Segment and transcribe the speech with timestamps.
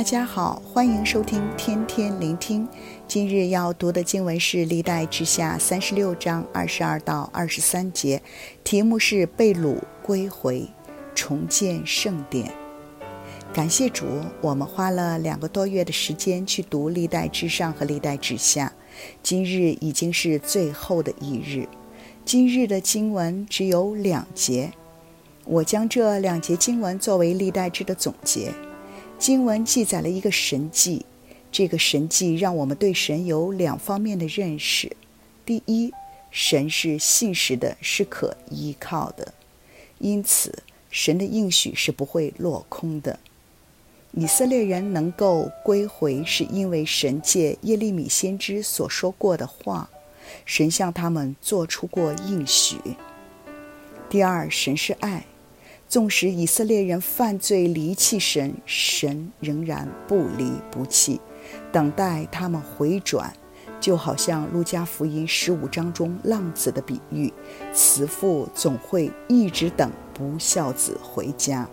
[0.00, 2.66] 大家好，欢迎收听天天聆听。
[3.06, 8.22] 今日要读的经文是《历代之下》三十六章二十二到二十三节，
[8.64, 10.66] 题目是被掳归回，
[11.14, 12.50] 重建圣殿。
[13.52, 14.06] 感谢主，
[14.40, 18.72] 我们花了两个多月的时间去读《历代之上》和《历代之下》，
[19.22, 21.68] 今日已经是最后的一日。
[22.24, 24.72] 今日的经文只有两节，
[25.44, 28.50] 我将这两节经文作为历代志的总结。
[29.20, 31.04] 经文记载了一个神迹，
[31.52, 34.96] 这个神迹让我们对神有两方面的认识：
[35.44, 35.92] 第一，
[36.30, 39.34] 神是信实的，是可依靠的，
[39.98, 43.20] 因此神的应许是不会落空的。
[44.12, 49.90] 以色列人能够归回，是因为神借耶利米先知所说过的话，
[50.46, 52.78] 神向他们做出过应许。
[54.08, 55.26] 第二，神是爱。
[55.90, 61.20] 纵使以色列人犯罪离弃神，神仍然不离不弃，
[61.72, 63.32] 等待他们回转，
[63.80, 67.32] 就好像路加福音十五章中浪子的比喻，
[67.74, 71.68] 慈父总会一直等不孝子回家。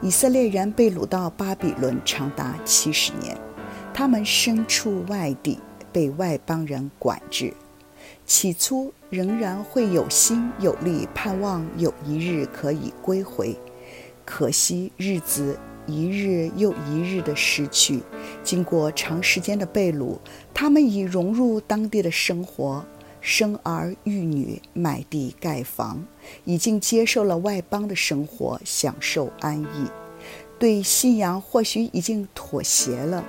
[0.00, 3.36] 以色列人被掳到巴比伦长达七十年，
[3.92, 5.58] 他们身处外地，
[5.92, 7.52] 被外邦人管制。
[8.24, 13.56] 起初仍然会有心有力，盼望有一日可以归回，
[14.24, 15.56] 可惜日子
[15.86, 18.02] 一日又一日的失去。
[18.42, 20.18] 经过长时间的被掳，
[20.52, 22.84] 他们已融入当地的生活，
[23.20, 26.04] 生儿育女，买地盖房，
[26.44, 29.86] 已经接受了外邦的生活，享受安逸。
[30.58, 33.24] 对信仰或许已经妥协了，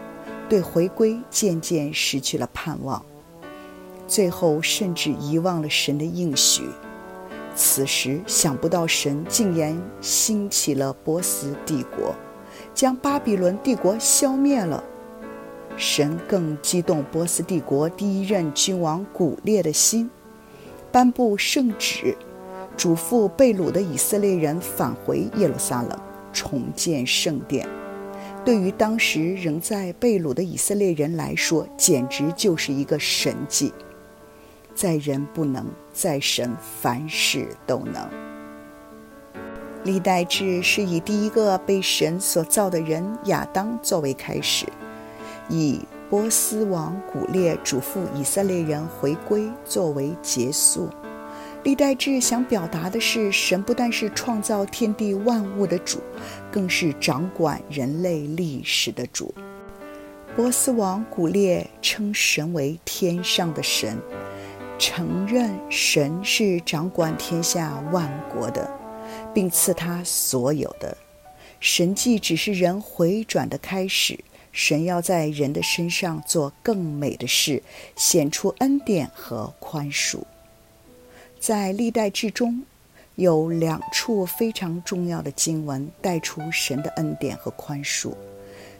[0.49, 3.05] 对回归渐渐失去了盼望。
[4.07, 6.63] 最后，甚至遗忘了神的应许。
[7.55, 12.13] 此时，想不到神竟然兴起了波斯帝国，
[12.73, 14.83] 将巴比伦帝国消灭了。
[15.77, 20.09] 神更激动波斯帝国第一任君王古列的心，
[20.91, 22.15] 颁布圣旨，
[22.77, 25.99] 嘱咐被掳的以色列人返回耶路撒冷，
[26.31, 27.67] 重建圣殿。
[28.43, 33.73] 对于当时仍在被掳的以色列人来说，简直就是一个神迹。
[34.75, 38.07] 在人不能，在神凡事都能。
[39.85, 44.65] 历代志是以第一个被神所造的人亚当作为开始，
[45.47, 50.89] 以波斯王古列嘱咐以色列人回归作为结束。
[51.63, 55.99] 历代志想表达的是，神不但是创造天地万物的主，
[56.51, 59.33] 更是掌管人类历史的主。
[60.35, 63.97] 波斯王古列称神为天上的神。
[64.77, 68.69] 承认神是掌管天下万国的，
[69.33, 70.95] 并赐他所有的。
[71.59, 74.19] 神迹只是人回转的开始，
[74.51, 77.63] 神要在人的身上做更美的事，
[77.95, 80.19] 显出恩典和宽恕。
[81.39, 82.63] 在历代志中，
[83.15, 88.13] 有两处非常重要的经文带出神的恩典和宽恕。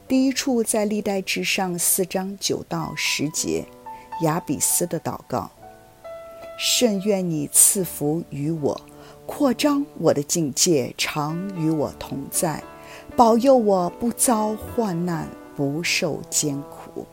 [0.07, 3.65] 第一处在历代志上四章九到十节，
[4.21, 5.49] 亚比斯的祷告。
[6.57, 8.79] 甚愿你赐福于我，
[9.25, 12.63] 扩张我的境界，常与我同在，
[13.15, 17.05] 保佑我不遭患难，不受艰苦。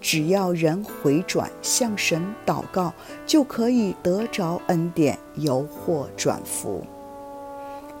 [0.00, 2.92] 只要人回转，向神祷告，
[3.26, 6.84] 就可以得着恩典，由祸转福。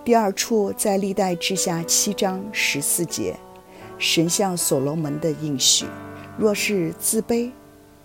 [0.04, 3.34] 第二处在历代志下七章十四节，
[3.98, 5.86] 神向所罗门的应许：
[6.36, 7.50] 若是自卑，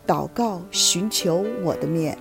[0.08, 2.18] 祷告，寻求我的面。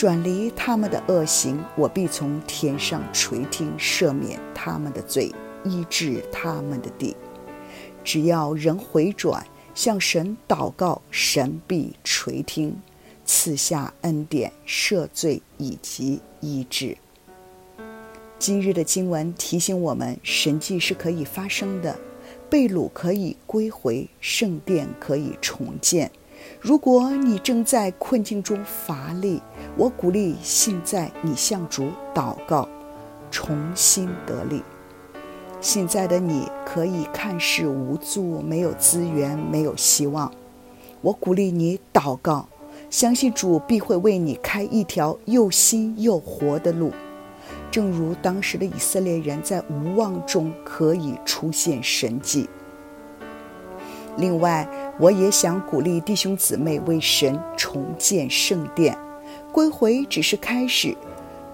[0.00, 5.30] 转离他们的恶行，我必从天上垂听，赦免他们的罪，
[5.62, 7.14] 医治他们的地。
[8.02, 12.80] 只要人回转，向神祷告，神必垂听，
[13.26, 16.96] 赐下恩典、赦罪以及医治。
[18.38, 21.94] 今日的经文提醒我们，神迹是可以发生的，
[22.48, 26.10] 被掳可以归回，圣殿可以重建。
[26.60, 29.40] 如果你正在困境中乏力，
[29.78, 32.68] 我鼓励现在你向主祷告，
[33.30, 34.62] 重新得力。
[35.62, 40.30] 现在的你可以看似无助，没有资源，没有希望。
[41.00, 42.46] 我鼓励你祷告，
[42.90, 46.92] 相信主必会为你开一条又新又活的路，
[47.70, 52.50] 正如当时的以色列人在无望中可以出现神迹。
[54.16, 54.68] 另外，
[54.98, 58.96] 我也想鼓励弟兄姊妹为神重建圣殿。
[59.52, 60.96] 归回只是开始，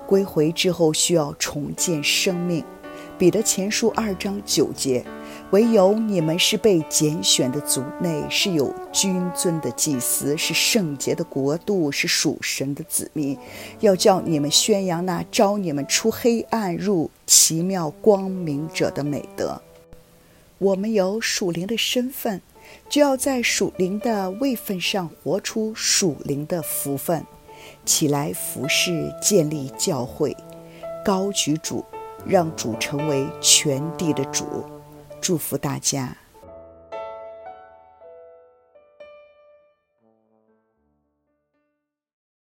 [0.06, 2.64] 归回之后需要重建生命。
[3.18, 5.02] 彼得前书二章九节，
[5.50, 13.38] 唯有你们是被拣选的族类，是有君尊的祭司，是圣洁的国度，是属神的子民。
[13.80, 19.60] 要叫你们宣扬那召你们出黑暗入奇妙光明者的美德。
[20.58, 22.40] 我们有属灵的身份，
[22.88, 27.24] 就要在属灵的位份上活出属灵的福分，
[27.84, 30.34] 起来服侍，建立教会，
[31.04, 31.84] 高举主，
[32.26, 34.64] 让主成为全地的主。
[35.20, 36.16] 祝福大家。